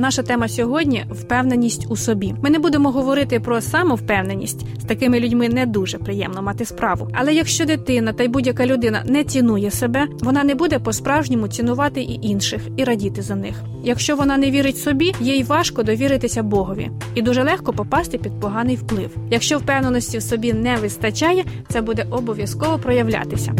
наша 0.00 0.22
тема 0.22 0.48
сьогодні 0.48 1.04
впевненість 1.10 1.86
у 1.88 1.96
собі. 1.96 2.34
Ми 2.42 2.50
не 2.50 2.58
будемо 2.58 2.90
говорити 2.90 3.40
про 3.40 3.60
самовпевненість. 3.60 4.66
З 4.80 4.84
такими 4.84 5.20
людьми 5.20 5.48
не 5.48 5.66
дуже 5.66 5.98
приємно 5.98 6.42
мати 6.42 6.64
справу. 6.64 7.08
Але 7.12 7.34
якщо 7.34 7.64
дитина 7.64 8.12
та 8.12 8.22
й 8.24 8.28
будь-яка 8.28 8.66
людина 8.66 9.02
не 9.06 9.24
цінує 9.24 9.70
себе, 9.70 10.06
вона 10.20 10.44
не 10.44 10.54
буде 10.54 10.78
по-справжньому 10.78 11.48
цінувати 11.48 12.00
і 12.00 12.26
інших 12.26 12.60
і 12.76 12.84
радіти 12.84 13.22
за 13.22 13.34
них. 13.34 13.62
Якщо 13.84 14.16
вона 14.16 14.36
не 14.36 14.50
вірить 14.50 14.78
собі, 14.78 15.14
їй 15.20 15.42
важко 15.42 15.82
довіритися 15.82 16.42
Богові 16.42 16.90
і 17.14 17.22
дуже 17.22 17.42
легко 17.42 17.72
попасти 17.72 18.18
під 18.18 18.40
поганий 18.40 18.76
вплив. 18.76 19.16
Якщо 19.30 19.58
впевненості 19.58 20.18
в 20.18 20.22
собі 20.22 20.52
не 20.52 20.76
вистачає, 20.76 21.44
це 21.68 21.80
буде 21.80 22.06
обов'язково 22.10 22.78
проявлятися. 22.78 23.52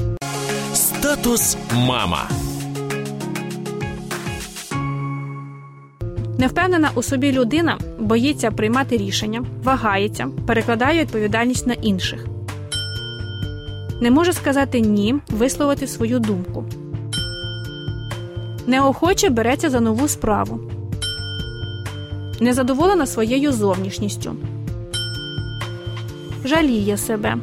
Статус 0.72 1.56
мама. 1.86 2.49
Невпевнена 6.40 6.90
у 6.94 7.02
собі 7.02 7.32
людина 7.32 7.78
боїться 7.98 8.50
приймати 8.50 8.96
рішення, 8.96 9.44
вагається, 9.64 10.28
перекладає 10.46 11.00
відповідальність 11.00 11.66
на 11.66 11.74
інших. 11.74 12.26
Не 14.00 14.10
може 14.10 14.32
сказати 14.32 14.80
ні, 14.80 15.14
висловити 15.30 15.86
свою 15.86 16.18
думку. 16.18 16.64
Неохоче 18.66 19.30
береться 19.30 19.70
за 19.70 19.80
нову 19.80 20.08
справу. 20.08 20.60
Незадоволена 22.40 23.06
своєю 23.06 23.52
зовнішністю. 23.52 24.36
Жаліє 26.44 26.96
себе. 26.96 27.36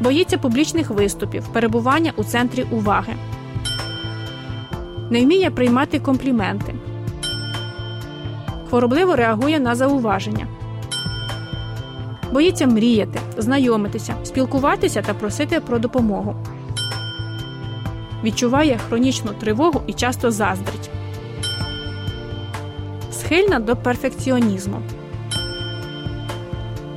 Боїться 0.00 0.38
публічних 0.38 0.90
виступів, 0.90 1.44
перебування 1.52 2.12
у 2.16 2.24
центрі 2.24 2.66
уваги. 2.70 3.12
Не 5.10 5.24
вміє 5.24 5.50
приймати 5.50 6.00
компліменти. 6.00 6.74
Хворобливо 8.68 9.16
реагує 9.16 9.60
на 9.60 9.74
зауваження. 9.74 10.46
Боїться 12.32 12.66
мріяти, 12.66 13.20
знайомитися, 13.36 14.14
спілкуватися 14.24 15.02
та 15.02 15.14
просити 15.14 15.60
про 15.60 15.78
допомогу. 15.78 16.34
Відчуває 18.24 18.78
хронічну 18.88 19.32
тривогу 19.32 19.82
і 19.86 19.92
часто 19.92 20.30
заздрить. 20.30 20.90
Схильна 23.12 23.60
до 23.60 23.76
перфекціонізму. 23.76 24.76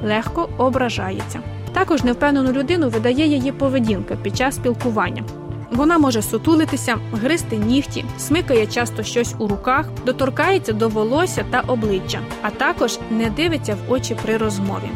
Легко 0.03 0.49
ображається. 0.57 1.39
Також 1.73 2.03
невпевнену 2.03 2.51
людину 2.51 2.89
видає 2.89 3.27
її 3.27 3.51
поведінка 3.51 4.15
під 4.15 4.37
час 4.37 4.55
спілкування. 4.55 5.23
Вона 5.71 5.97
може 5.97 6.21
сутулитися, 6.21 6.97
гризти 7.13 7.57
нігті, 7.57 8.05
смикає 8.19 8.67
часто 8.67 9.03
щось 9.03 9.35
у 9.37 9.47
руках, 9.47 9.85
доторкається 10.05 10.73
до 10.73 10.89
волосся 10.89 11.45
та 11.51 11.59
обличчя, 11.67 12.19
а 12.41 12.49
також 12.49 12.99
не 13.09 13.29
дивиться 13.29 13.75
в 13.75 13.91
очі 13.91 14.17
при 14.23 14.37
розмові. 14.37 14.89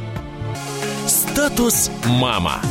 Статус 1.07 1.91
мама. 2.07 2.61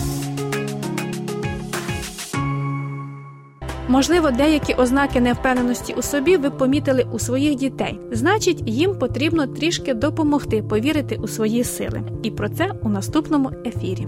Можливо, 3.89 4.31
деякі 4.31 4.75
ознаки 4.75 5.21
невпевненості 5.21 5.95
у 5.99 6.03
собі 6.03 6.37
ви 6.37 6.51
помітили 6.51 7.07
у 7.13 7.19
своїх 7.19 7.55
дітей. 7.55 8.01
Значить, 8.13 8.63
їм 8.67 8.99
потрібно 8.99 9.47
трішки 9.47 9.95
допомогти 9.95 10.63
повірити 10.63 11.19
у 11.23 11.29
свої 11.29 11.65
сили. 11.65 12.03
І 12.23 12.31
про 12.31 12.49
це 12.49 12.71
у 12.83 12.89
наступному 12.89 13.51
ефірі. 13.67 14.07